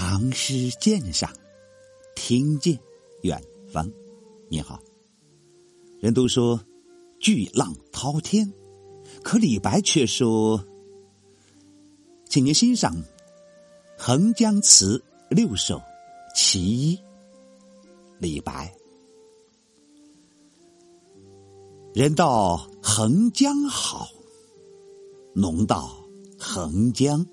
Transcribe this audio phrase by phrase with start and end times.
[0.00, 1.28] 唐诗鉴赏，
[2.14, 2.78] 听见
[3.22, 3.90] 远方。
[4.48, 4.80] 你好，
[5.98, 6.60] 人都说
[7.18, 8.48] 巨浪滔天，
[9.24, 10.64] 可李白却说，
[12.28, 12.94] 请您欣赏
[13.98, 15.02] 《横江词》
[15.34, 15.82] 六首
[16.32, 16.98] 其一。
[18.20, 18.72] 李白：
[21.92, 24.06] 人道横江好，
[25.34, 25.90] 农道
[26.38, 27.26] 横江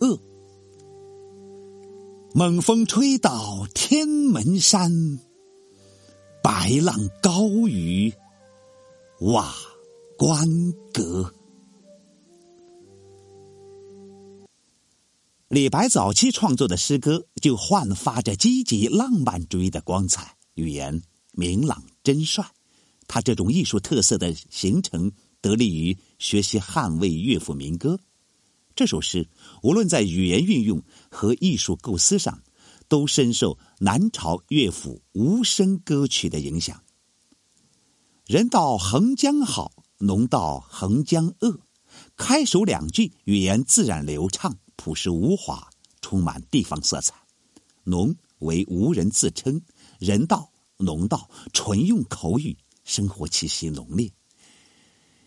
[0.00, 0.16] 恶。
[2.34, 4.90] 猛风吹倒天门山，
[6.42, 8.10] 白浪高于
[9.20, 9.54] 瓦
[10.16, 10.48] 官
[10.94, 11.34] 阁。
[15.48, 21.02] 李白早期创作的诗歌就焕发着积极浪漫主义的光彩，语言
[21.32, 22.42] 明朗真率。
[23.06, 28.00] 他这种艺术特色的形成，得力于学习汉魏乐府民歌。
[28.74, 29.28] 这首诗
[29.62, 32.42] 无论在语言运用和艺术构思上，
[32.88, 36.82] 都深受南朝乐府无声歌曲的影响。
[38.26, 41.60] 人道横江好，农道横江恶。
[42.16, 45.68] 开首两句语言自然流畅，朴实无华，
[46.00, 47.14] 充满地方色彩。
[47.84, 49.60] 农为无人自称，
[49.98, 54.10] 人道、农道纯用口语，生活气息浓烈，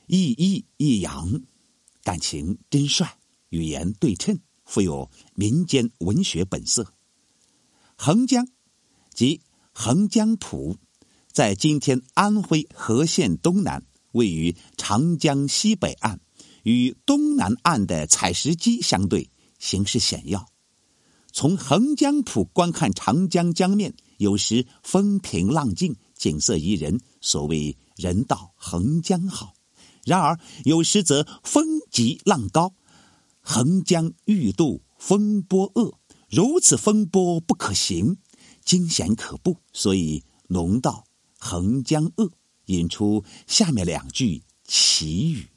[0.08, 1.42] 一抑抑扬，
[2.04, 3.06] 感情真率。
[3.56, 6.94] 语言对称，富有民间文学本色。
[7.96, 8.46] 横江，
[9.14, 9.40] 即
[9.72, 10.76] 横江浦，
[11.32, 16.20] 在今天安徽和县东南，位于长江西北岸，
[16.64, 20.46] 与东南岸的采石矶相对，形势险要。
[21.32, 29.54] 从横江浦观看长江江面，有时风平浪静，景色宜人，所谓“人道横江好”。
[30.06, 32.74] 然而有时则风急浪高。
[33.48, 36.00] 横江欲渡，风波恶，
[36.32, 38.18] 如此风波不可行，
[38.64, 39.58] 惊险可怖。
[39.72, 41.06] 所以农道
[41.38, 42.32] 横江恶，
[42.66, 45.50] 引出下面两句奇语：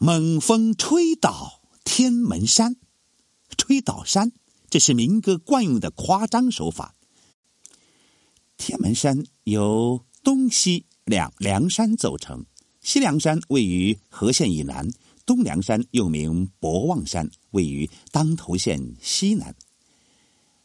[0.00, 2.74] 猛风吹倒天门山，
[3.56, 4.32] 吹倒山，
[4.68, 6.96] 这是民歌惯用的夸张手法。
[8.56, 12.46] 天门山由东西两梁山组成，
[12.82, 14.90] 西梁山位于和县以南。
[15.26, 19.54] 东梁山又名博望山，位于当头县西南。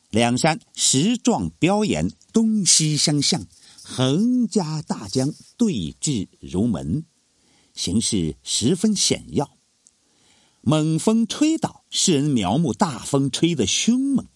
[0.09, 3.45] 两山石状标岩，东西相向，
[3.83, 7.05] 横夹大江，对峙如门，
[7.73, 9.55] 形势十分险要。
[10.61, 14.27] 猛风吹倒，世人描摹大风吹得凶猛，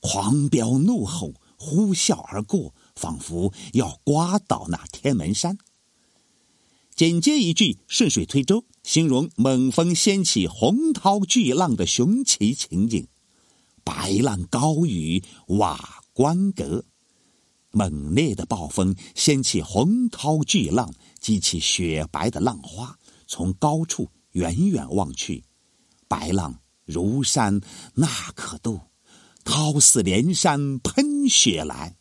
[0.00, 5.58] 狂飙怒吼，呼啸而过，仿佛要刮倒那天门山。
[6.94, 13.06] 紧接一句顺水推舟，形容猛风掀起洪涛巨浪的雄奇情景。
[13.84, 16.84] 白浪高于瓦官阁，
[17.70, 22.96] 猛烈的暴风掀起洪涛巨浪，激起雪白的浪花。
[23.26, 25.42] 从高处远远望去，
[26.06, 27.60] 白浪如山
[27.94, 28.78] 那可渡，
[29.42, 31.96] 涛似连山喷雪来。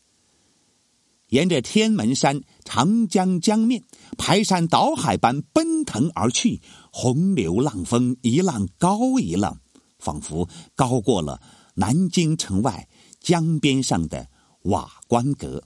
[1.29, 3.83] 沿着天门山长江江面
[4.17, 6.61] 排山倒海般奔腾而去，
[6.91, 9.59] 洪流浪峰一浪高一浪，
[9.99, 11.41] 仿佛高过了
[11.75, 12.87] 南京城外
[13.19, 14.29] 江边上的
[14.63, 15.63] 瓦官阁。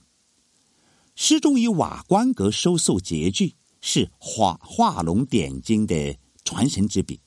[1.14, 7.20] 诗中以瓦官阁收束结句，是画画龙点睛的传神之笔。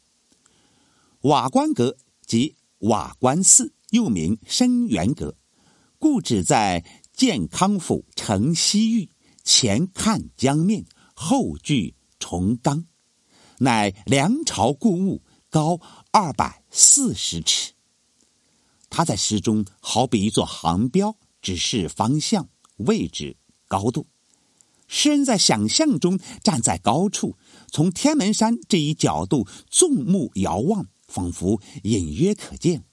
[1.21, 5.35] 瓦官阁即瓦官寺，又名深元阁，
[5.97, 6.83] 故址在。
[7.11, 9.09] 建康府城西域，
[9.43, 10.85] 前看江面，
[11.21, 12.85] 后距重冈，
[13.57, 15.77] 乃梁朝故物，高
[16.11, 17.73] 二百四十尺。
[18.89, 22.47] 他在诗中好比一座航标，指示方向、
[22.77, 23.35] 位置、
[23.67, 24.07] 高度。
[24.87, 27.35] 诗人在想象中站在高处，
[27.69, 32.85] 从天门山这一角度纵目遥望，仿佛隐约可见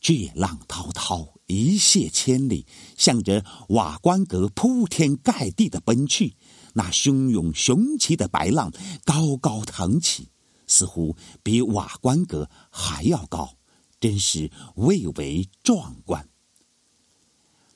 [0.00, 1.34] 巨浪滔滔。
[1.46, 2.66] 一泻千里，
[2.96, 6.36] 向着瓦官阁铺天盖地的奔去。
[6.74, 8.70] 那汹涌雄奇的白浪
[9.04, 10.28] 高高腾起，
[10.66, 13.56] 似乎比瓦官阁还要高，
[13.98, 16.28] 真是蔚为壮观。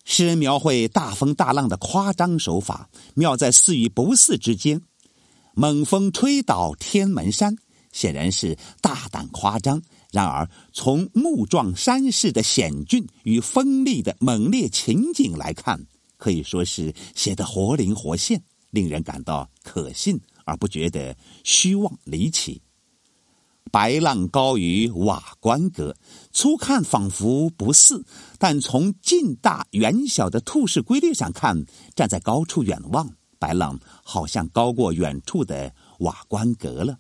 [0.05, 4.83] 诗人描绘大风大浪的夸张手法，妙在似与不似之间。
[5.55, 7.57] 猛风吹倒天门山，
[7.93, 9.83] 显然是大胆夸张。
[10.11, 15.87] 然而，从木撞山势的险峻与锋利的猛烈情景来看，
[16.17, 22.61] 可以说是写得活灵活现，令人感到可信而不觉得虚妄离奇。
[23.71, 25.95] 白浪高于瓦关阁，
[26.33, 28.03] 初看仿佛不似，
[28.39, 36.99] 但从近大远小的兔式规律上看，站在高处远望，白浪好像高过远处的瓦关阁了。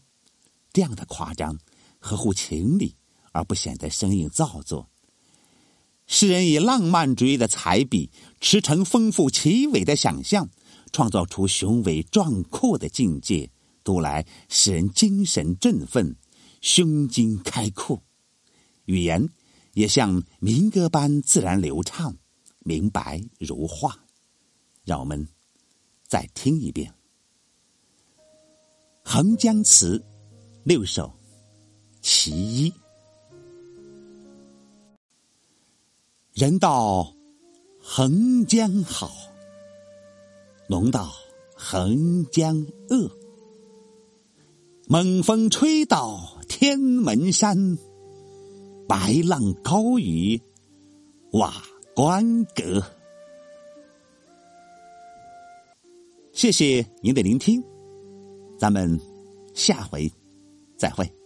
[0.70, 1.58] 这样的夸张，
[1.98, 2.94] 合乎情理，
[3.32, 4.90] 而不显得生硬造作。
[6.06, 8.10] 诗人以浪漫主义的彩笔，
[8.42, 10.50] 驰骋丰富奇伟的想象，
[10.92, 13.50] 创造出雄伟壮阔的境界，
[13.84, 16.16] 读来使人精神振奋。
[16.60, 18.02] 胸襟开阔，
[18.86, 19.30] 语言
[19.74, 22.16] 也像民歌般自然流畅、
[22.64, 23.96] 明白如画。
[24.84, 25.28] 让我们
[26.02, 26.92] 再听一遍
[29.04, 29.98] 《横江词》
[30.64, 31.14] 六首
[32.02, 32.72] 其一：
[36.32, 37.14] 人道
[37.80, 39.12] 横江好，
[40.68, 41.10] 龙到
[41.56, 43.10] 横江恶。
[44.86, 47.78] 猛风吹到天门山，
[48.86, 50.40] 白浪高于
[51.32, 51.54] 瓦
[51.94, 52.82] 官阁。
[56.32, 57.62] 谢谢您的聆听，
[58.58, 59.00] 咱们
[59.54, 60.10] 下回
[60.76, 61.17] 再会。